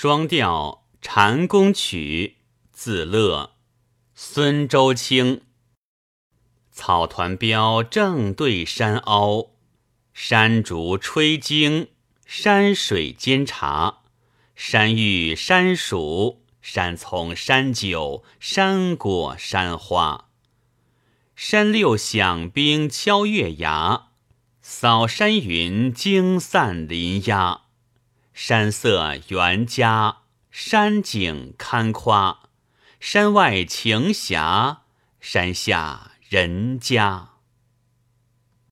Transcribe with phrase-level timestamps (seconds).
[0.00, 2.36] 双调《禅宫曲》
[2.70, 3.56] 自乐，
[4.14, 5.40] 孙周清。
[6.70, 9.56] 草团标正对山凹，
[10.14, 11.88] 山竹吹经，
[12.24, 14.02] 山水煎茶，
[14.54, 20.28] 山芋山薯，山葱山酒，山果山花。
[21.34, 24.10] 山六响兵敲月牙，
[24.62, 27.62] 扫山云惊散林鸦。
[28.32, 30.18] 山色园佳，
[30.50, 32.40] 山景堪夸，
[33.00, 34.82] 山外晴霞，
[35.20, 37.37] 山下人家。